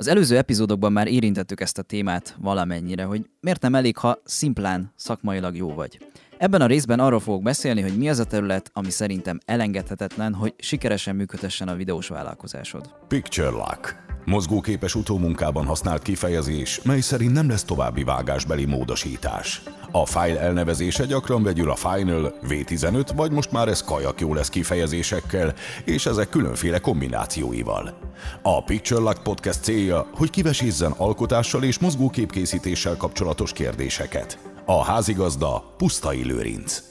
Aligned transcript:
Az 0.00 0.06
előző 0.06 0.36
epizódokban 0.36 0.92
már 0.92 1.06
érintettük 1.06 1.60
ezt 1.60 1.78
a 1.78 1.82
témát 1.82 2.36
valamennyire, 2.38 3.04
hogy 3.04 3.26
miért 3.40 3.62
nem 3.62 3.74
elég, 3.74 3.96
ha 3.96 4.18
szimplán 4.24 4.92
szakmailag 4.96 5.56
jó 5.56 5.74
vagy. 5.74 6.06
Ebben 6.38 6.60
a 6.60 6.66
részben 6.66 7.00
arról 7.00 7.20
fogok 7.20 7.42
beszélni, 7.42 7.80
hogy 7.80 7.96
mi 7.96 8.08
az 8.08 8.18
a 8.18 8.24
terület, 8.24 8.70
ami 8.72 8.90
szerintem 8.90 9.38
elengedhetetlen, 9.44 10.34
hogy 10.34 10.54
sikeresen 10.58 11.16
működhessen 11.16 11.68
a 11.68 11.74
videós 11.74 12.08
vállalkozásod. 12.08 12.94
Picture 13.08 13.48
Lock. 13.48 14.09
Mozgóképes 14.24 14.94
utómunkában 14.94 15.64
használt 15.64 16.02
kifejezés, 16.02 16.80
mely 16.82 17.00
szerint 17.00 17.32
nem 17.32 17.48
lesz 17.48 17.64
további 17.64 18.04
vágásbeli 18.04 18.64
módosítás. 18.64 19.62
A 19.90 20.06
file 20.06 20.40
elnevezése 20.40 21.04
gyakran 21.04 21.42
vegyül 21.42 21.70
a 21.70 21.74
Final, 21.74 22.34
V15 22.48 23.10
vagy 23.16 23.30
most 23.32 23.52
már 23.52 23.68
ez 23.68 23.82
kajak 23.82 24.20
jó 24.20 24.34
lesz 24.34 24.48
kifejezésekkel, 24.48 25.54
és 25.84 26.06
ezek 26.06 26.28
különféle 26.28 26.78
kombinációival. 26.78 27.98
A 28.42 28.64
Picture 28.64 29.00
Lock 29.00 29.22
Podcast 29.22 29.62
célja, 29.62 30.06
hogy 30.14 30.30
kivesézzen 30.30 30.92
alkotással 30.96 31.62
és 31.62 31.78
mozgóképkészítéssel 31.78 32.96
kapcsolatos 32.96 33.52
kérdéseket. 33.52 34.38
A 34.64 34.84
házigazda 34.84 35.74
Pusztai 35.76 36.24
Lőrinc. 36.24 36.82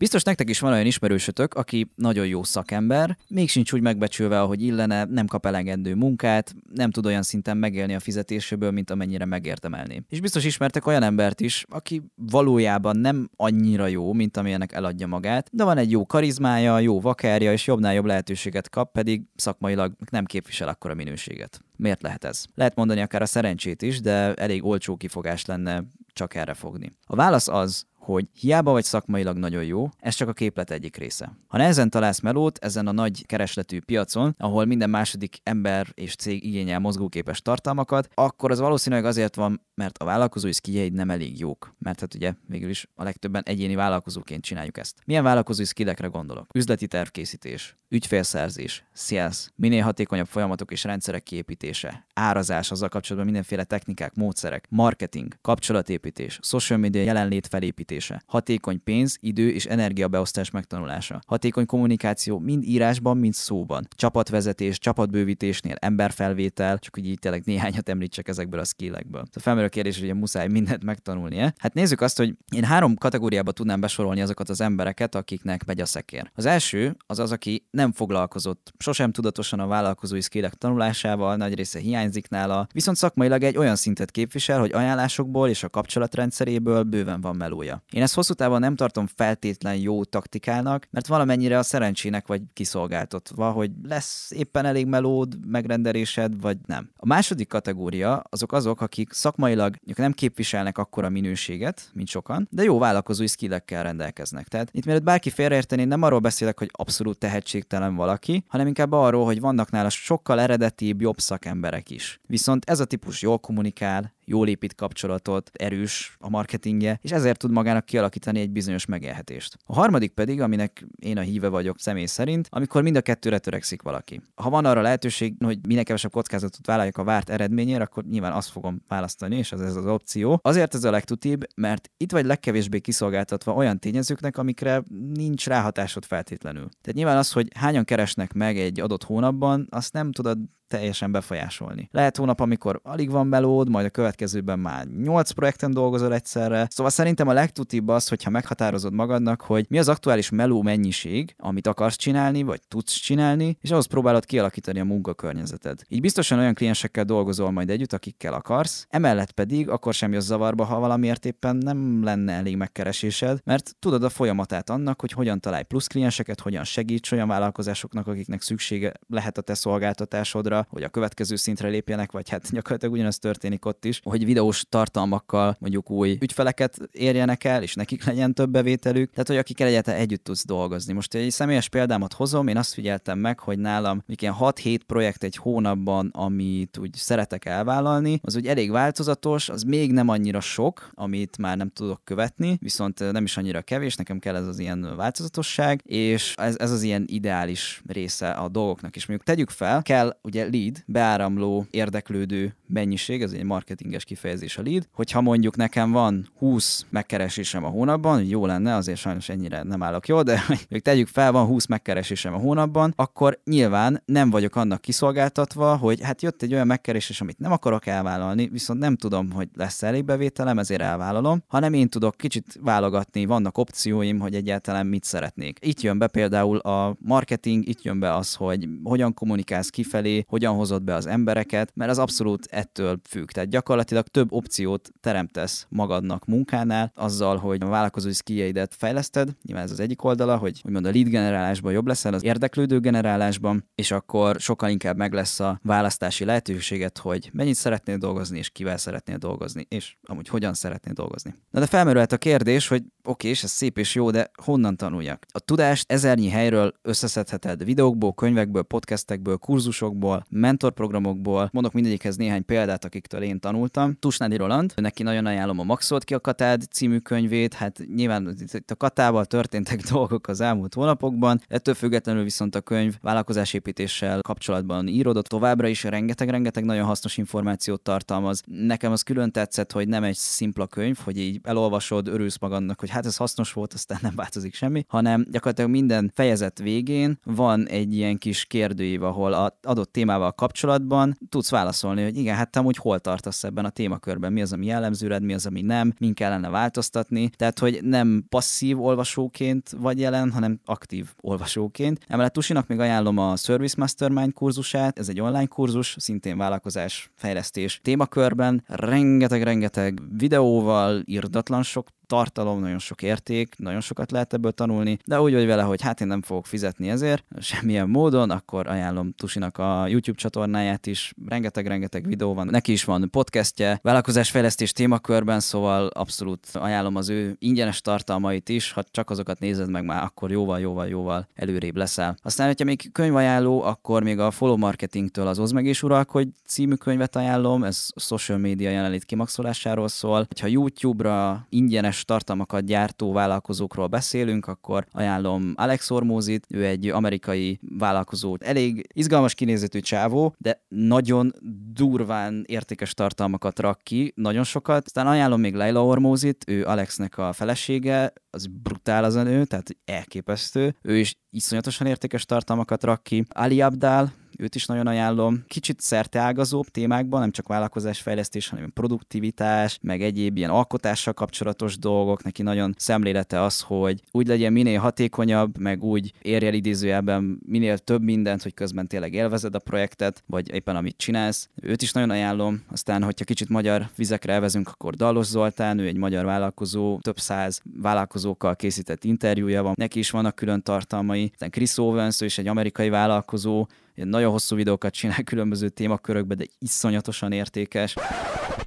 Biztos 0.00 0.22
nektek 0.22 0.48
is 0.48 0.60
van 0.60 0.72
olyan 0.72 0.86
ismerősötök, 0.86 1.54
aki 1.54 1.86
nagyon 1.94 2.26
jó 2.26 2.42
szakember, 2.42 3.16
még 3.28 3.48
sincs 3.48 3.72
úgy 3.72 3.80
megbecsülve, 3.80 4.40
ahogy 4.40 4.62
illene, 4.62 5.04
nem 5.04 5.26
kap 5.26 5.46
elegendő 5.46 5.94
munkát, 5.94 6.54
nem 6.74 6.90
tud 6.90 7.06
olyan 7.06 7.22
szinten 7.22 7.56
megélni 7.56 7.94
a 7.94 8.00
fizetéséből, 8.00 8.70
mint 8.70 8.90
amennyire 8.90 9.24
megérdemelné. 9.24 10.02
És 10.08 10.20
biztos 10.20 10.44
ismertek 10.44 10.86
olyan 10.86 11.02
embert 11.02 11.40
is, 11.40 11.64
aki 11.68 12.02
valójában 12.14 12.96
nem 12.96 13.30
annyira 13.36 13.86
jó, 13.86 14.12
mint 14.12 14.36
amilyenek 14.36 14.72
eladja 14.72 15.06
magát, 15.06 15.48
de 15.52 15.64
van 15.64 15.78
egy 15.78 15.90
jó 15.90 16.06
karizmája, 16.06 16.78
jó 16.78 17.00
vakárja, 17.00 17.52
és 17.52 17.66
jobbnál 17.66 17.94
jobb 17.94 18.04
lehetőséget 18.04 18.68
kap, 18.68 18.92
pedig 18.92 19.22
szakmailag 19.36 19.92
nem 20.10 20.24
képvisel 20.24 20.68
akkora 20.68 20.94
minőséget. 20.94 21.60
Miért 21.76 22.02
lehet 22.02 22.24
ez? 22.24 22.44
Lehet 22.54 22.74
mondani 22.74 23.00
akár 23.00 23.22
a 23.22 23.26
szerencsét 23.26 23.82
is, 23.82 24.00
de 24.00 24.34
elég 24.34 24.64
olcsó 24.64 24.96
kifogás 24.96 25.44
lenne 25.44 25.84
csak 26.12 26.34
erre 26.34 26.54
fogni. 26.54 26.92
A 27.06 27.16
válasz 27.16 27.48
az, 27.48 27.86
hogy 28.00 28.28
hiába 28.32 28.70
vagy 28.70 28.84
szakmailag 28.84 29.36
nagyon 29.36 29.64
jó, 29.64 29.88
ez 29.98 30.14
csak 30.14 30.28
a 30.28 30.32
képlet 30.32 30.70
egyik 30.70 30.96
része. 30.96 31.32
Ha 31.46 31.56
nehezen 31.56 31.90
találsz 31.90 32.20
melót 32.20 32.58
ezen 32.58 32.86
a 32.86 32.92
nagy 32.92 33.26
keresletű 33.26 33.80
piacon, 33.80 34.34
ahol 34.38 34.64
minden 34.64 34.90
második 34.90 35.38
ember 35.42 35.86
és 35.94 36.14
cég 36.14 36.44
igényel 36.44 36.78
mozgóképes 36.78 37.42
tartalmakat, 37.42 38.08
akkor 38.14 38.50
az 38.50 38.58
valószínűleg 38.58 39.04
azért 39.04 39.34
van, 39.34 39.60
mert 39.74 39.98
a 39.98 40.04
vállalkozói 40.04 40.52
skilljeid 40.52 40.92
nem 40.92 41.10
elég 41.10 41.38
jók. 41.38 41.74
Mert 41.78 42.00
hát 42.00 42.14
ugye 42.14 42.32
végül 42.46 42.70
is 42.70 42.88
a 42.94 43.02
legtöbben 43.02 43.42
egyéni 43.46 43.74
vállalkozóként 43.74 44.44
csináljuk 44.44 44.78
ezt. 44.78 44.96
Milyen 45.06 45.22
vállalkozói 45.22 45.64
skillekre 45.64 46.06
gondolok? 46.06 46.54
Üzleti 46.54 46.86
tervkészítés, 46.86 47.76
ügyfélszerzés, 47.88 48.84
sales, 48.94 49.50
minél 49.54 49.82
hatékonyabb 49.82 50.26
folyamatok 50.26 50.70
és 50.72 50.84
rendszerek 50.84 51.22
kiépítése, 51.22 52.06
árazás, 52.14 52.70
azzal 52.70 52.88
kapcsolatban 52.88 53.30
mindenféle 53.30 53.64
technikák, 53.64 54.14
módszerek, 54.14 54.66
marketing, 54.68 55.34
kapcsolatépítés, 55.40 56.38
social 56.42 56.78
media 56.78 57.02
jelenlét 57.02 57.46
felépítése, 57.90 58.22
hatékony 58.26 58.82
pénz, 58.82 59.16
idő 59.20 59.50
és 59.50 59.66
energiabeosztás 59.66 60.50
megtanulása, 60.50 61.20
hatékony 61.26 61.66
kommunikáció 61.66 62.38
mind 62.38 62.64
írásban, 62.64 63.16
mind 63.16 63.34
szóban, 63.34 63.86
csapatvezetés, 63.94 64.78
csapatbővítésnél, 64.78 65.74
emberfelvétel, 65.78 66.78
csak 66.78 66.94
hogy 66.94 67.06
így 67.06 67.18
tényleg 67.18 67.42
néhányat 67.44 67.88
említsek 67.88 68.28
ezekből 68.28 68.60
a 68.60 68.64
skillekből. 68.64 69.20
Szóval 69.24 69.42
felmerül 69.42 69.68
a 69.68 69.72
kérdés, 69.72 69.94
hogy 69.94 70.04
ugye 70.04 70.14
muszáj 70.14 70.48
mindent 70.48 70.84
megtanulnia. 70.84 71.52
Hát 71.56 71.74
nézzük 71.74 72.00
azt, 72.00 72.16
hogy 72.16 72.34
én 72.54 72.64
három 72.64 72.96
kategóriába 72.96 73.52
tudnám 73.52 73.80
besorolni 73.80 74.20
azokat 74.20 74.48
az 74.48 74.60
embereket, 74.60 75.14
akiknek 75.14 75.64
megy 75.64 75.80
a 75.80 75.86
szekér. 75.86 76.30
Az 76.34 76.46
első 76.46 76.96
az 77.06 77.18
az, 77.18 77.32
aki 77.32 77.66
nem 77.70 77.92
foglalkozott 77.92 78.72
sosem 78.78 79.12
tudatosan 79.12 79.60
a 79.60 79.66
vállalkozói 79.66 80.20
skillek 80.20 80.54
tanulásával, 80.54 81.36
nagy 81.36 81.54
része 81.54 81.78
hiányzik 81.78 82.28
nála, 82.28 82.66
viszont 82.72 82.96
szakmailag 82.96 83.42
egy 83.42 83.56
olyan 83.56 83.76
szintet 83.76 84.10
képvisel, 84.10 84.58
hogy 84.58 84.72
ajánlásokból 84.72 85.48
és 85.48 85.62
a 85.62 85.68
kapcsolatrendszeréből 85.68 86.82
bőven 86.82 87.20
van 87.20 87.36
melója. 87.36 87.79
Én 87.90 88.02
ezt 88.02 88.14
hosszú 88.14 88.34
távon 88.34 88.60
nem 88.60 88.76
tartom 88.76 89.06
feltétlen 89.06 89.76
jó 89.76 90.04
taktikának, 90.04 90.88
mert 90.90 91.06
valamennyire 91.06 91.58
a 91.58 91.62
szerencsének 91.62 92.26
vagy 92.26 92.42
kiszolgáltatva, 92.52 93.50
hogy 93.50 93.70
lesz 93.82 94.30
éppen 94.30 94.64
elég 94.64 94.86
melód, 94.86 95.46
megrendelésed, 95.46 96.40
vagy 96.40 96.56
nem. 96.66 96.90
A 96.96 97.06
második 97.06 97.48
kategória 97.48 98.22
azok 98.30 98.52
azok, 98.52 98.80
akik 98.80 99.12
szakmailag 99.12 99.74
nem 99.96 100.12
képviselnek 100.12 100.78
akkora 100.78 101.08
minőséget, 101.08 101.90
mint 101.92 102.08
sokan, 102.08 102.48
de 102.50 102.62
jó 102.62 102.78
vállalkozói 102.78 103.26
skillekkel 103.26 103.82
rendelkeznek. 103.82 104.48
Tehát 104.48 104.68
itt 104.72 104.84
mielőtt 104.84 105.04
bárki 105.04 105.30
félreérteni, 105.30 105.84
nem 105.84 106.02
arról 106.02 106.18
beszélek, 106.18 106.58
hogy 106.58 106.70
abszolút 106.72 107.18
tehetségtelen 107.18 107.94
valaki, 107.94 108.44
hanem 108.48 108.66
inkább 108.66 108.92
arról, 108.92 109.24
hogy 109.24 109.40
vannak 109.40 109.70
nála 109.70 109.88
sokkal 109.88 110.40
eredetibb, 110.40 111.00
jobb 111.00 111.18
szakemberek 111.18 111.90
is. 111.90 112.20
Viszont 112.26 112.70
ez 112.70 112.80
a 112.80 112.84
típus 112.84 113.22
jól 113.22 113.38
kommunikál, 113.38 114.12
jól 114.30 114.48
épít 114.48 114.74
kapcsolatot, 114.74 115.50
erős 115.52 116.16
a 116.18 116.28
marketingje, 116.28 116.98
és 117.02 117.10
ezért 117.10 117.38
tud 117.38 117.50
magának 117.50 117.84
kialakítani 117.84 118.40
egy 118.40 118.50
bizonyos 118.50 118.86
megélhetést. 118.86 119.56
A 119.64 119.74
harmadik 119.74 120.12
pedig, 120.12 120.40
aminek 120.40 120.86
én 120.98 121.18
a 121.18 121.20
híve 121.20 121.48
vagyok 121.48 121.78
személy 121.78 122.06
szerint, 122.06 122.48
amikor 122.50 122.82
mind 122.82 122.96
a 122.96 123.00
kettőre 123.00 123.38
törekszik 123.38 123.82
valaki. 123.82 124.20
Ha 124.34 124.50
van 124.50 124.64
arra 124.64 124.80
lehetőség, 124.80 125.34
hogy 125.44 125.58
minél 125.66 125.84
kevesebb 125.84 126.10
kockázatot 126.10 126.66
vállaljak 126.66 126.98
a 126.98 127.04
várt 127.04 127.30
eredményért, 127.30 127.80
akkor 127.80 128.04
nyilván 128.04 128.32
azt 128.32 128.50
fogom 128.50 128.82
választani, 128.88 129.36
és 129.36 129.52
ez, 129.52 129.60
ez 129.60 129.76
az 129.76 129.86
opció. 129.86 130.38
Azért 130.42 130.74
ez 130.74 130.84
a 130.84 130.90
legtutibb, 130.90 131.46
mert 131.54 131.90
itt 131.96 132.12
vagy 132.12 132.24
legkevésbé 132.24 132.80
kiszolgáltatva 132.80 133.52
olyan 133.52 133.78
tényezőknek, 133.78 134.38
amikre 134.38 134.82
nincs 135.14 135.46
ráhatásod 135.46 136.04
feltétlenül. 136.04 136.68
Tehát 136.80 136.96
nyilván 136.96 137.16
az, 137.16 137.32
hogy 137.32 137.48
hányan 137.54 137.84
keresnek 137.84 138.32
meg 138.32 138.58
egy 138.58 138.80
adott 138.80 139.04
hónapban, 139.04 139.66
azt 139.70 139.92
nem 139.92 140.12
tudod 140.12 140.38
teljesen 140.70 141.12
befolyásolni. 141.12 141.88
Lehet 141.92 142.16
hónap, 142.16 142.40
amikor 142.40 142.80
alig 142.82 143.10
van 143.10 143.30
belód, 143.30 143.68
majd 143.68 143.86
a 143.86 143.90
következőben 143.90 144.58
már 144.58 144.86
8 144.86 145.30
projekten 145.30 145.70
dolgozol 145.70 146.14
egyszerre. 146.14 146.66
Szóval 146.70 146.92
szerintem 146.92 147.28
a 147.28 147.32
legtutibb 147.32 147.88
az, 147.88 148.08
hogyha 148.08 148.30
meghatározod 148.30 148.92
magadnak, 148.92 149.40
hogy 149.40 149.66
mi 149.68 149.78
az 149.78 149.88
aktuális 149.88 150.30
meló 150.30 150.62
mennyiség, 150.62 151.34
amit 151.38 151.66
akarsz 151.66 151.96
csinálni, 151.96 152.42
vagy 152.42 152.60
tudsz 152.68 152.92
csinálni, 152.92 153.56
és 153.60 153.70
ahhoz 153.70 153.86
próbálod 153.86 154.24
kialakítani 154.24 154.80
a 154.80 154.84
munkakörnyezeted. 154.84 155.80
Így 155.88 156.00
biztosan 156.00 156.38
olyan 156.38 156.54
kliensekkel 156.54 157.04
dolgozol 157.04 157.50
majd 157.50 157.70
együtt, 157.70 157.92
akikkel 157.92 158.34
akarsz, 158.34 158.86
emellett 158.88 159.32
pedig 159.32 159.68
akkor 159.68 159.94
sem 159.94 160.12
jössz 160.12 160.26
zavarba, 160.26 160.64
ha 160.64 160.78
valamiért 160.78 161.24
éppen 161.24 161.56
nem 161.56 162.04
lenne 162.04 162.32
elég 162.32 162.56
megkeresésed, 162.56 163.40
mert 163.44 163.74
tudod 163.78 164.02
a 164.02 164.08
folyamatát 164.08 164.70
annak, 164.70 165.00
hogy 165.00 165.12
hogyan 165.12 165.40
találj 165.40 165.62
plusz 165.62 165.86
klienseket, 165.86 166.40
hogyan 166.40 166.64
segíts 166.64 167.12
olyan 167.12 167.28
vállalkozásoknak, 167.28 168.06
akiknek 168.06 168.42
szüksége 168.42 168.92
lehet 169.08 169.38
a 169.38 169.42
te 169.42 169.54
szolgáltatásodra, 169.54 170.59
hogy 170.68 170.82
a 170.82 170.88
következő 170.88 171.36
szintre 171.36 171.68
lépjenek, 171.68 172.12
vagy 172.12 172.28
hát 172.28 172.52
gyakorlatilag 172.52 172.94
ugyanaz 172.94 173.18
történik 173.18 173.64
ott 173.64 173.84
is, 173.84 174.00
hogy 174.04 174.24
videós 174.24 174.64
tartalmakkal 174.68 175.56
mondjuk 175.58 175.90
új 175.90 176.18
ügyfeleket 176.20 176.78
érjenek 176.92 177.44
el, 177.44 177.62
és 177.62 177.74
nekik 177.74 178.04
legyen 178.04 178.34
több 178.34 178.50
bevételük, 178.50 179.10
tehát 179.10 179.26
hogy 179.28 179.36
akikkel 179.36 179.66
egyáltalán 179.66 180.00
együtt 180.00 180.24
tudsz 180.24 180.46
dolgozni. 180.46 180.92
Most 180.92 181.14
egy 181.14 181.30
személyes 181.30 181.68
példámat 181.68 182.12
hozom, 182.12 182.48
én 182.48 182.56
azt 182.56 182.74
figyeltem 182.74 183.18
meg, 183.18 183.38
hogy 183.40 183.58
nálam 183.58 184.02
ilyen 184.20 184.34
6-7 184.40 184.80
projekt 184.86 185.22
egy 185.22 185.36
hónapban, 185.36 186.10
amit 186.12 186.78
úgy 186.78 186.94
szeretek 186.94 187.44
elvállalni, 187.44 188.20
az 188.22 188.36
úgy 188.36 188.46
elég 188.46 188.70
változatos, 188.70 189.48
az 189.48 189.62
még 189.62 189.92
nem 189.92 190.08
annyira 190.08 190.40
sok, 190.40 190.90
amit 190.94 191.38
már 191.38 191.56
nem 191.56 191.68
tudok 191.68 192.00
követni, 192.04 192.58
viszont 192.60 193.12
nem 193.12 193.24
is 193.24 193.36
annyira 193.36 193.60
kevés, 193.62 193.96
nekem 193.96 194.18
kell 194.18 194.36
ez 194.36 194.46
az 194.46 194.58
ilyen 194.58 194.96
változatosság, 194.96 195.80
és 195.84 196.34
ez, 196.36 196.56
ez 196.58 196.70
az 196.70 196.82
ilyen 196.82 197.04
ideális 197.06 197.82
része 197.86 198.30
a 198.30 198.48
dolgoknak. 198.48 198.96
És 198.96 199.06
mondjuk 199.06 199.28
tegyük 199.28 199.50
fel, 199.50 199.82
kell 199.82 200.18
ugye 200.22 200.48
lead, 200.50 200.82
beáramló, 200.86 201.66
érdeklődő 201.70 202.54
mennyiség, 202.72 203.22
ez 203.22 203.32
egy 203.32 203.44
marketinges 203.44 204.04
kifejezés 204.04 204.58
a 204.58 204.62
lead, 204.62 204.88
hogyha 204.92 205.20
mondjuk 205.20 205.56
nekem 205.56 205.90
van 205.90 206.28
20 206.38 206.86
megkeresésem 206.90 207.64
a 207.64 207.68
hónapban, 207.68 208.24
jó 208.24 208.46
lenne, 208.46 208.74
azért 208.74 208.98
sajnos 208.98 209.28
ennyire 209.28 209.62
nem 209.62 209.82
állok 209.82 210.08
jó, 210.08 210.22
de 210.22 210.42
még 210.70 210.82
tegyük 210.82 211.08
fel, 211.08 211.32
van 211.32 211.46
20 211.46 211.66
megkeresésem 211.66 212.34
a 212.34 212.38
hónapban, 212.38 212.92
akkor 212.96 213.40
nyilván 213.44 214.02
nem 214.04 214.30
vagyok 214.30 214.56
annak 214.56 214.80
kiszolgáltatva, 214.80 215.76
hogy 215.76 216.02
hát 216.02 216.22
jött 216.22 216.42
egy 216.42 216.52
olyan 216.52 216.66
megkeresés, 216.66 217.20
amit 217.20 217.38
nem 217.38 217.52
akarok 217.52 217.86
elvállalni, 217.86 218.48
viszont 218.48 218.80
nem 218.80 218.96
tudom, 218.96 219.30
hogy 219.30 219.48
lesz 219.54 219.82
elég 219.82 220.04
bevételem, 220.04 220.58
ezért 220.58 220.80
elvállalom, 220.80 221.42
hanem 221.46 221.72
én 221.72 221.88
tudok 221.88 222.16
kicsit 222.16 222.58
válogatni, 222.60 223.24
vannak 223.24 223.58
opcióim, 223.58 224.18
hogy 224.18 224.34
egyáltalán 224.34 224.86
mit 224.86 225.04
szeretnék. 225.04 225.58
Itt 225.60 225.80
jön 225.80 225.98
be 225.98 226.06
például 226.06 226.58
a 226.58 226.96
marketing, 226.98 227.68
itt 227.68 227.82
jön 227.82 228.00
be 228.00 228.14
az, 228.14 228.34
hogy 228.34 228.68
hogyan 228.82 229.14
kommunikálsz 229.14 229.68
kifelé, 229.68 230.24
hogyan 230.28 230.54
hozod 230.54 230.82
be 230.82 230.94
az 230.94 231.06
embereket, 231.06 231.72
mert 231.74 231.90
az 231.90 231.98
abszolút 231.98 232.46
ettől 232.60 233.00
függ. 233.08 233.30
Tehát 233.30 233.48
gyakorlatilag 233.48 234.06
több 234.06 234.32
opciót 234.32 234.90
teremtesz 235.00 235.66
magadnak 235.68 236.26
munkánál, 236.26 236.92
azzal, 236.94 237.36
hogy 237.36 237.62
a 237.62 237.68
vállalkozói 237.68 238.12
skilljeidet 238.12 238.74
fejleszted, 238.74 239.28
nyilván 239.42 239.64
ez 239.64 239.70
az 239.70 239.80
egyik 239.80 240.04
oldala, 240.04 240.36
hogy 240.36 240.60
úgymond 240.64 240.86
a 240.86 240.90
lead 240.90 241.08
generálásban 241.08 241.72
jobb 241.72 241.86
leszel, 241.86 242.14
az 242.14 242.24
érdeklődő 242.24 242.80
generálásban, 242.80 243.68
és 243.74 243.90
akkor 243.90 244.36
sokkal 244.40 244.70
inkább 244.70 244.96
meg 244.96 245.12
lesz 245.12 245.40
a 245.40 245.60
választási 245.62 246.24
lehetőséget, 246.24 246.98
hogy 246.98 247.30
mennyit 247.32 247.54
szeretnél 247.54 247.96
dolgozni, 247.96 248.38
és 248.38 248.50
kivel 248.50 248.76
szeretnél 248.76 249.16
dolgozni, 249.16 249.66
és 249.68 249.96
amúgy 250.02 250.28
hogyan 250.28 250.54
szeretnél 250.54 250.92
dolgozni. 250.92 251.34
Na 251.50 251.60
de 251.60 251.66
felmerülhet 251.66 252.12
a 252.12 252.18
kérdés, 252.18 252.68
hogy 252.68 252.82
oké, 253.04 253.28
és 253.28 253.42
ez 253.42 253.50
szép 253.50 253.78
és 253.78 253.94
jó, 253.94 254.10
de 254.10 254.30
honnan 254.42 254.76
tanuljak? 254.76 255.26
A 255.32 255.38
tudást 255.38 255.92
ezernyi 255.92 256.28
helyről 256.28 256.72
összeszedheted 256.82 257.64
videókból, 257.64 258.14
könyvekből, 258.14 258.62
podcastekből, 258.62 259.36
kurzusokból, 259.36 260.24
mentorprogramokból. 260.30 261.48
Mondok 261.52 261.72
mindegyikhez 261.72 262.16
néhány 262.16 262.44
példát, 262.50 262.84
akiktől 262.84 263.22
én 263.22 263.40
tanultam. 263.40 263.96
Tusnádi 263.98 264.36
Roland, 264.36 264.72
neki 264.76 265.02
nagyon 265.02 265.26
ajánlom 265.26 265.58
a 265.58 265.62
Maxolt 265.62 266.04
ki 266.04 266.14
a 266.14 266.20
Katád 266.20 266.62
című 266.70 266.98
könyvét, 266.98 267.54
hát 267.54 267.80
nyilván 267.94 268.36
itt 268.52 268.70
a 268.70 268.76
Katával 268.76 269.24
történtek 269.24 269.80
dolgok 269.92 270.28
az 270.28 270.40
elmúlt 270.40 270.74
hónapokban, 270.74 271.40
ettől 271.48 271.74
függetlenül 271.74 272.22
viszont 272.22 272.54
a 272.54 272.60
könyv 272.60 272.94
vállalkozásépítéssel 273.00 274.20
kapcsolatban 274.20 274.88
íródott 274.88 275.26
továbbra 275.26 275.68
is 275.68 275.84
rengeteg-rengeteg 275.84 276.64
nagyon 276.64 276.84
hasznos 276.84 277.16
információt 277.16 277.80
tartalmaz. 277.80 278.42
Nekem 278.46 278.92
az 278.92 279.02
külön 279.02 279.32
tetszett, 279.32 279.72
hogy 279.72 279.88
nem 279.88 280.04
egy 280.04 280.16
szimpla 280.16 280.66
könyv, 280.66 280.98
hogy 281.04 281.18
így 281.18 281.40
elolvasod, 281.42 282.08
örülsz 282.08 282.38
magadnak, 282.38 282.80
hogy 282.80 282.90
hát 282.90 283.06
ez 283.06 283.16
hasznos 283.16 283.52
volt, 283.52 283.72
aztán 283.72 283.98
nem 284.02 284.12
változik 284.14 284.54
semmi, 284.54 284.84
hanem 284.88 285.26
gyakorlatilag 285.30 285.70
minden 285.70 286.10
fejezet 286.14 286.58
végén 286.58 287.18
van 287.24 287.68
egy 287.68 287.94
ilyen 287.94 288.18
kis 288.18 288.44
kérdőív, 288.44 289.02
ahol 289.02 289.32
a 289.32 289.58
adott 289.62 289.92
témával 289.92 290.32
kapcsolatban 290.32 291.16
tudsz 291.28 291.50
válaszolni, 291.50 292.02
hogy 292.02 292.16
igen, 292.16 292.38
hát 292.40 292.50
te 292.50 292.58
amúgy 292.58 292.76
hol 292.76 292.98
tartasz 292.98 293.44
ebben 293.44 293.64
a 293.64 293.70
témakörben, 293.70 294.32
mi 294.32 294.42
az, 294.42 294.52
ami 294.52 294.66
jellemző 294.66 295.06
rád, 295.06 295.22
mi 295.22 295.34
az, 295.34 295.46
ami 295.46 295.60
nem, 295.60 295.92
min 295.98 296.14
kellene 296.14 296.48
változtatni. 296.48 297.28
Tehát, 297.28 297.58
hogy 297.58 297.78
nem 297.82 298.24
passzív 298.28 298.82
olvasóként 298.82 299.70
vagy 299.78 299.98
jelen, 299.98 300.30
hanem 300.30 300.60
aktív 300.64 301.08
olvasóként. 301.20 302.00
Emellett 302.08 302.32
Tusinak 302.32 302.66
még 302.66 302.78
ajánlom 302.78 303.18
a 303.18 303.36
Service 303.36 303.74
Mastermind 303.78 304.32
kurzusát, 304.32 304.98
ez 304.98 305.08
egy 305.08 305.20
online 305.20 305.46
kurzus, 305.46 305.96
szintén 305.98 306.36
vállalkozás 306.36 307.10
fejlesztés 307.14 307.80
témakörben, 307.82 308.64
rengeteg-rengeteg 308.66 310.00
videóval, 310.16 311.02
irdatlan 311.04 311.62
sok 311.62 311.88
tartalom, 312.10 312.60
nagyon 312.60 312.78
sok 312.78 313.02
érték, 313.02 313.54
nagyon 313.58 313.80
sokat 313.80 314.10
lehet 314.10 314.32
ebből 314.32 314.52
tanulni, 314.52 314.98
de 315.04 315.20
úgy 315.20 315.32
vagy 315.32 315.46
vele, 315.46 315.62
hogy 315.62 315.82
hát 315.82 316.00
én 316.00 316.06
nem 316.06 316.22
fogok 316.22 316.46
fizetni 316.46 316.90
ezért, 316.90 317.24
semmilyen 317.40 317.88
módon, 317.88 318.30
akkor 318.30 318.66
ajánlom 318.66 319.12
Tusinak 319.12 319.58
a 319.58 319.86
YouTube 319.86 320.18
csatornáját 320.18 320.86
is, 320.86 321.12
rengeteg-rengeteg 321.28 322.06
videó 322.06 322.34
van, 322.34 322.46
neki 322.46 322.72
is 322.72 322.84
van 322.84 323.08
podcastje, 323.10 323.78
vállalkozásfejlesztés 323.82 324.72
témakörben, 324.72 325.40
szóval 325.40 325.86
abszolút 325.86 326.46
ajánlom 326.52 326.96
az 326.96 327.08
ő 327.08 327.36
ingyenes 327.38 327.80
tartalmait 327.80 328.48
is, 328.48 328.72
ha 328.72 328.82
csak 328.90 329.10
azokat 329.10 329.38
nézed 329.38 329.70
meg 329.70 329.84
már, 329.84 330.02
akkor 330.02 330.30
jóval-jóval-jóval 330.30 331.28
előrébb 331.34 331.76
leszel. 331.76 332.16
Aztán, 332.22 332.46
hogyha 332.46 332.64
még 332.64 332.92
könyvajánló, 332.92 333.62
akkor 333.62 334.02
még 334.02 334.18
a 334.18 334.30
Follow 334.30 334.56
Marketingtől 334.56 335.26
az 335.26 335.38
Oz 335.38 335.50
meg 335.50 335.66
és 335.66 335.82
Uralkodj 335.82 336.30
című 336.46 336.74
könyvet 336.74 337.16
ajánlom, 337.16 337.64
ez 337.64 337.88
social 337.96 338.38
media 338.38 338.70
jelenlét 338.70 339.04
kimaxolásáról 339.04 339.88
szól. 339.88 340.26
Ha 340.40 340.46
YouTube-ra 340.46 341.46
ingyenes 341.48 341.99
tartalmakat 342.04 342.64
gyártó 342.64 343.12
vállalkozókról 343.12 343.86
beszélünk, 343.86 344.46
akkor 344.46 344.86
ajánlom 344.92 345.52
Alex 345.56 345.90
Ormózit, 345.90 346.46
ő 346.48 346.64
egy 346.64 346.88
amerikai 346.88 347.60
vállalkozó, 347.78 348.36
elég 348.40 348.86
izgalmas 348.92 349.34
kinézetű 349.34 349.80
csávó, 349.80 350.34
de 350.38 350.64
nagyon 350.68 351.32
durván 351.72 352.44
értékes 352.46 352.94
tartalmakat 352.94 353.58
rak 353.58 353.80
ki, 353.82 354.12
nagyon 354.16 354.44
sokat. 354.44 354.82
Aztán 354.86 355.06
ajánlom 355.06 355.40
még 355.40 355.54
Leila 355.54 355.84
Ormózit, 355.84 356.44
ő 356.46 356.64
Alexnek 356.64 357.18
a 357.18 357.32
felesége, 357.32 358.12
az 358.30 358.46
brutál 358.46 359.04
az 359.04 359.14
a 359.14 359.22
nő, 359.22 359.44
tehát 359.44 359.76
elképesztő. 359.84 360.74
Ő 360.82 360.98
is 360.98 361.14
iszonyatosan 361.30 361.86
értékes 361.86 362.24
tartalmakat 362.24 362.84
rak 362.84 363.02
ki. 363.02 363.24
Ali 363.28 363.60
Abdal, 363.60 364.12
őt 364.40 364.54
is 364.54 364.66
nagyon 364.66 364.86
ajánlom. 364.86 365.44
Kicsit 365.46 365.80
szerteágazóbb 365.80 366.66
témákban, 366.66 367.20
nem 367.20 367.30
csak 367.30 367.48
vállalkozásfejlesztés, 367.48 368.48
hanem 368.48 368.72
produktivitás, 368.72 369.78
meg 369.82 370.02
egyéb 370.02 370.36
ilyen 370.36 370.50
alkotással 370.50 371.12
kapcsolatos 371.12 371.78
dolgok. 371.78 372.22
Neki 372.22 372.42
nagyon 372.42 372.74
szemlélete 372.78 373.42
az, 373.42 373.60
hogy 373.60 374.00
úgy 374.10 374.26
legyen 374.26 374.52
minél 374.52 374.78
hatékonyabb, 374.78 375.58
meg 375.58 375.84
úgy 375.84 376.12
érj 376.22 376.46
el 376.46 376.54
idézőjelben 376.54 377.40
minél 377.46 377.78
több 377.78 378.02
mindent, 378.02 378.42
hogy 378.42 378.54
közben 378.54 378.86
tényleg 378.86 379.12
élvezed 379.12 379.54
a 379.54 379.58
projektet, 379.58 380.22
vagy 380.26 380.54
éppen 380.54 380.76
amit 380.76 380.96
csinálsz. 380.96 381.48
Őt 381.62 381.82
is 381.82 381.92
nagyon 381.92 382.10
ajánlom. 382.10 382.62
Aztán, 382.70 383.02
hogyha 383.02 383.24
kicsit 383.24 383.48
magyar 383.48 383.88
vizekre 383.96 384.32
elvezünk, 384.32 384.68
akkor 384.68 384.94
Dalos 384.94 385.26
Zoltán, 385.26 385.78
ő 385.78 385.86
egy 385.86 385.96
magyar 385.96 386.24
vállalkozó, 386.24 386.98
több 386.98 387.18
száz 387.18 387.60
vállalkozókkal 387.80 388.56
készített 388.56 389.04
interjúja 389.04 389.62
van, 389.62 389.74
neki 389.76 389.98
is 389.98 390.10
vannak 390.10 390.34
külön 390.34 390.62
tartalmai. 390.62 391.30
Aztán 391.32 391.50
Chris 391.50 391.78
Owens, 391.78 392.20
ő 392.20 392.24
is 392.24 392.38
egy 392.38 392.46
amerikai 392.46 392.88
vállalkozó, 392.88 393.66
Ilyen 394.00 394.12
nagyon 394.12 394.30
hosszú 394.30 394.56
videókat 394.56 394.92
csinál 394.92 395.22
különböző 395.22 395.68
témakörökbe, 395.68 396.34
de 396.34 396.44
iszonyatosan 396.58 397.32
értékes. 397.32 397.94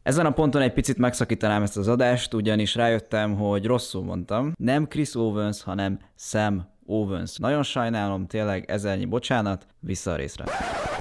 Ezen 0.04 0.26
a 0.26 0.32
ponton 0.32 0.62
egy 0.62 0.74
picit 0.74 0.98
megszakítanám 0.98 1.62
ezt 1.64 1.78
az 1.78 1.88
adást, 1.88 2.34
ugyanis 2.34 2.76
rájöttem, 2.76 3.36
hogy 3.36 3.66
rosszul 3.66 4.04
mondtam. 4.04 4.54
Nem 4.58 4.88
Chris 4.88 5.16
Owens, 5.16 5.64
hanem 5.64 6.00
Sam 6.18 6.68
Owens. 6.86 7.38
Nagyon 7.38 7.64
sajnálom, 7.64 8.28
tényleg 8.28 8.70
ezernyi 8.70 9.06
bocsánat, 9.06 9.68
vissza 9.80 10.12
a 10.12 10.16
részre. 10.16 10.46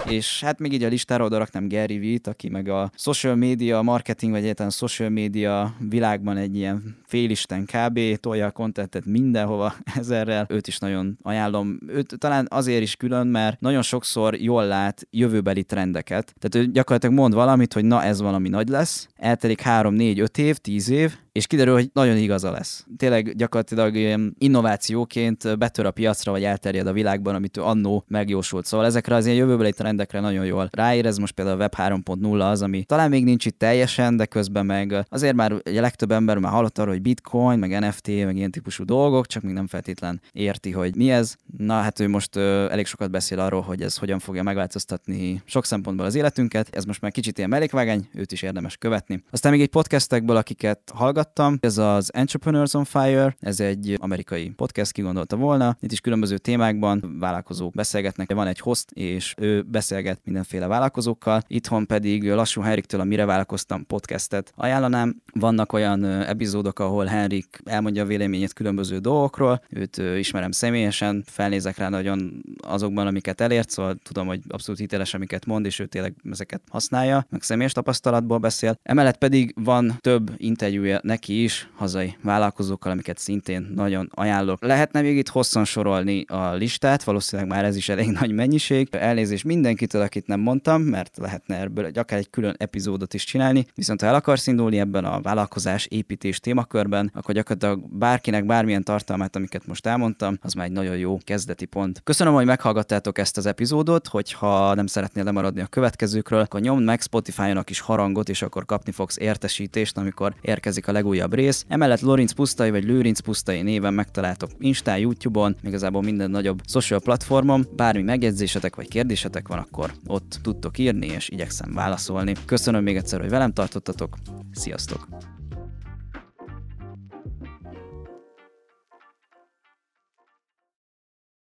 És 0.09 0.43
hát 0.43 0.59
még 0.59 0.73
így 0.73 0.83
a 0.83 0.89
listára 0.89 1.25
oda 1.25 1.39
raknám 1.39 1.69
Gary 1.69 1.99
Vee-t, 1.99 2.27
aki 2.27 2.49
meg 2.49 2.69
a 2.69 2.91
social 2.97 3.35
media 3.35 3.83
marketing, 3.83 4.33
vagy 4.33 4.43
egyáltalán 4.43 4.71
social 4.71 5.09
media 5.09 5.75
világban 5.89 6.37
egy 6.37 6.56
ilyen 6.56 6.97
félisten 7.06 7.65
kb. 7.65 8.00
tolja 8.21 8.47
a 8.47 8.50
kontentet 8.50 9.05
mindenhova 9.05 9.75
ezerrel. 9.99 10.47
Őt 10.49 10.67
is 10.67 10.79
nagyon 10.79 11.19
ajánlom. 11.23 11.79
Őt 11.87 12.15
talán 12.19 12.47
azért 12.50 12.83
is 12.83 12.97
külön, 12.97 13.27
mert 13.27 13.61
nagyon 13.61 13.83
sokszor 13.83 14.35
jól 14.35 14.67
lát 14.67 15.06
jövőbeli 15.11 15.62
trendeket. 15.62 16.35
Tehát 16.38 16.67
ő 16.67 16.73
gyakorlatilag 16.73 17.15
mond 17.15 17.35
valamit, 17.35 17.73
hogy 17.73 17.85
na 17.85 18.03
ez 18.03 18.21
valami 18.21 18.49
nagy 18.49 18.69
lesz, 18.69 19.09
eltelik 19.17 19.61
3, 19.61 19.95
4, 19.95 20.21
5 20.21 20.38
év, 20.38 20.56
10 20.56 20.88
év, 20.91 21.17
és 21.32 21.46
kiderül, 21.46 21.75
hogy 21.75 21.90
nagyon 21.93 22.17
igaza 22.17 22.50
lesz. 22.50 22.87
Tényleg 22.96 23.37
gyakorlatilag 23.37 23.96
ilyen 23.96 24.34
innovációként 24.38 25.58
betör 25.58 25.87
a 25.87 25.90
piacra, 25.90 26.32
vagy 26.32 26.44
elterjed 26.44 26.87
a 26.87 26.93
világban, 26.93 27.34
amit 27.34 27.56
ő 27.56 27.62
annó 27.62 28.05
megjósolt. 28.08 28.64
Szóval 28.64 28.87
ezekre 28.87 29.14
az 29.14 29.26
ilyen 29.26 29.38
jövőbeli 29.38 29.73
trendekre 29.73 30.20
nagyon 30.20 30.44
jól 30.44 30.69
ráérez. 30.73 31.19
Most 31.19 31.34
például 31.34 31.56
a 31.56 31.61
Web 31.61 31.75
3.0 31.76 32.50
az, 32.50 32.62
ami 32.62 32.84
talán 32.84 33.11
még 33.11 33.25
nincs 33.25 33.46
itt 33.46 33.58
teljesen, 33.58 34.17
de 34.17 34.26
közben 34.26 34.67
meg 34.67 35.06
azért 35.08 35.34
már 35.34 35.52
a 35.52 35.61
legtöbb 35.64 36.11
ember 36.11 36.38
már 36.38 36.52
hallott 36.52 36.79
arról, 36.79 36.93
hogy 36.93 37.02
bitcoin, 37.02 37.58
meg 37.58 37.81
NFT, 37.81 38.06
meg 38.06 38.37
ilyen 38.37 38.50
típusú 38.50 38.85
dolgok, 38.85 39.26
csak 39.26 39.43
még 39.43 39.55
nem 39.55 39.67
feltétlen 39.67 40.20
érti, 40.32 40.70
hogy 40.70 40.96
mi 40.96 41.11
ez. 41.11 41.37
Na 41.64 41.81
hát 41.81 42.00
ő 42.00 42.09
most 42.09 42.37
ö, 42.37 42.70
elég 42.70 42.87
sokat 42.87 43.11
beszél 43.11 43.41
arról, 43.41 43.61
hogy 43.61 43.82
ez 43.82 43.97
hogyan 43.97 44.19
fogja 44.19 44.43
megváltoztatni 44.43 45.43
sok 45.44 45.64
szempontból 45.64 46.06
az 46.06 46.14
életünket. 46.14 46.69
Ez 46.76 46.85
most 46.85 47.00
már 47.00 47.11
kicsit 47.11 47.38
ilyen 47.38 47.50
mellékvágány, 47.50 48.09
őt 48.14 48.32
is 48.32 48.43
érdemes 48.43 48.76
követni. 48.76 49.23
Aztán 49.31 49.53
még 49.53 49.61
egy 49.61 49.69
podcastekből, 49.69 50.37
akiket 50.37 50.81
hallgat 50.94 51.23
hallgattam. 51.23 51.59
Ez 51.61 51.79
az 51.79 52.12
Entrepreneurs 52.12 52.75
on 52.75 52.85
Fire, 52.85 53.37
ez 53.41 53.61
egy 53.61 53.97
amerikai 54.00 54.49
podcast, 54.49 54.93
ki 54.93 55.03
gondolta 55.03 55.37
volna. 55.37 55.76
Itt 55.81 55.93
is 55.93 56.00
különböző 56.00 56.38
témákban 56.38 57.17
vállalkozók 57.19 57.75
beszélgetnek. 57.75 58.32
Van 58.32 58.47
egy 58.47 58.59
host, 58.59 58.91
és 58.91 59.35
ő 59.37 59.62
beszélget 59.62 60.20
mindenféle 60.25 60.67
vállalkozókkal. 60.67 61.43
Itthon 61.47 61.87
pedig 61.87 62.31
Lassú 62.31 62.61
Henriktől 62.61 63.00
a 63.00 63.05
Mire 63.05 63.25
vállalkoztam 63.25 63.87
podcastet 63.87 64.52
ajánlanám. 64.57 65.23
Vannak 65.35 65.73
olyan 65.73 66.04
epizódok, 66.04 66.78
ahol 66.78 67.04
Henrik 67.04 67.61
elmondja 67.64 68.02
a 68.02 68.07
véleményét 68.07 68.52
különböző 68.52 68.99
dolgokról. 68.99 69.62
Őt 69.71 69.97
ismerem 69.97 70.50
személyesen, 70.50 71.25
felnézek 71.52 71.76
rá 71.76 71.88
nagyon 71.88 72.42
azokban, 72.59 73.06
amiket 73.06 73.40
elért, 73.40 73.71
szóval 73.71 73.97
tudom, 74.02 74.26
hogy 74.26 74.40
abszolút 74.49 74.80
hiteles, 74.80 75.14
amiket 75.14 75.47
mond, 75.47 75.66
és 75.66 75.78
ő 75.78 75.87
tényleg 75.87 76.14
ezeket 76.30 76.61
használja, 76.71 77.26
meg 77.30 77.42
személyes 77.42 77.73
tapasztalatból 77.73 78.38
beszél. 78.38 78.78
Emellett 78.82 79.18
pedig 79.18 79.54
van 79.56 79.99
több 80.00 80.30
interjúja 80.37 81.00
neki 81.02 81.42
is 81.42 81.68
hazai 81.75 82.16
vállalkozókkal, 82.23 82.92
amiket 82.92 83.18
szintén 83.18 83.73
nagyon 83.75 84.11
ajánlok. 84.14 84.62
Lehetne 84.62 85.00
még 85.00 85.16
itt 85.16 85.28
hosszan 85.28 85.64
sorolni 85.64 86.25
a 86.28 86.52
listát, 86.52 87.04
valószínűleg 87.04 87.50
már 87.50 87.64
ez 87.64 87.76
is 87.76 87.88
elég 87.88 88.11
nagy 88.21 88.32
mennyiség. 88.32 88.88
Elnézést 88.90 89.44
mindenkitől, 89.44 90.02
akit 90.02 90.26
nem 90.26 90.40
mondtam, 90.40 90.82
mert 90.82 91.16
lehetne 91.16 91.61
ebből 91.61 91.90
akár 91.94 92.18
egy 92.18 92.30
külön 92.30 92.54
epizódot 92.59 93.14
is 93.14 93.25
csinálni. 93.25 93.66
Viszont 93.75 94.00
ha 94.00 94.06
el 94.06 94.14
akarsz 94.14 94.47
indulni 94.47 94.78
ebben 94.78 95.04
a 95.04 95.21
vállalkozás 95.21 95.87
építés 95.87 96.40
témakörben, 96.40 97.11
akkor 97.14 97.35
gyakorlatilag 97.35 97.99
bárkinek 97.99 98.47
bármilyen 98.47 98.85
tartalmát, 98.85 99.37
amiket 99.37 99.66
most 99.66 99.87
elmondtam, 99.87 100.38
az 100.40 100.52
már 100.52 100.66
egy 100.66 100.73
nagyon 100.73 100.97
jó 100.97 101.18
kezdeti 101.42 101.64
pont. 101.64 102.00
Köszönöm, 102.04 102.32
hogy 102.32 102.44
meghallgattátok 102.44 103.18
ezt 103.18 103.37
az 103.37 103.46
epizódot, 103.46 104.08
hogyha 104.08 104.75
nem 104.75 104.87
szeretnél 104.87 105.25
lemaradni 105.25 105.61
a 105.61 105.66
következőkről, 105.66 106.40
akkor 106.40 106.61
nyomd 106.61 106.84
meg 106.84 107.00
Spotify-on 107.00 107.64
is 107.68 107.80
harangot, 107.80 108.28
és 108.28 108.42
akkor 108.42 108.64
kapni 108.64 108.92
fogsz 108.92 109.16
értesítést, 109.18 109.96
amikor 109.96 110.34
érkezik 110.40 110.88
a 110.88 110.92
legújabb 110.92 111.34
rész. 111.34 111.64
Emellett 111.68 112.00
Lorinc 112.00 112.32
Pusztai 112.32 112.70
vagy 112.70 112.84
Lőrinc 112.84 113.20
Pusztai 113.20 113.62
néven 113.62 113.94
megtaláltok 113.94 114.50
Instán, 114.58 114.99
YouTube-on, 114.99 115.56
igazából 115.62 116.02
minden 116.02 116.30
nagyobb 116.30 116.61
social 116.66 117.00
platformon. 117.00 117.66
Bármi 117.76 118.02
megjegyzésetek 118.02 118.76
vagy 118.76 118.88
kérdésetek 118.88 119.49
van, 119.49 119.58
akkor 119.58 119.92
ott 120.06 120.38
tudtok 120.42 120.78
írni, 120.78 121.06
és 121.06 121.28
igyekszem 121.28 121.75
válaszolni. 121.75 122.32
Köszönöm 122.44 122.82
még 122.82 122.96
egyszer, 122.96 123.20
hogy 123.20 123.30
velem 123.30 123.52
tartottatok. 123.52 124.16
Sziasztok! 124.52 125.32